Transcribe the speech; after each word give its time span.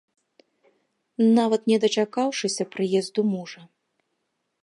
Нават 1.37 1.61
не 1.73 1.77
дачакаўшыся 1.83 2.63
прыезду 2.77 3.21
мужа. 3.35 3.61